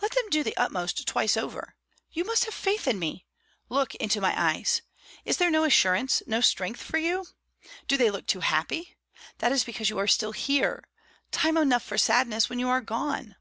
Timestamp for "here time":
10.32-11.58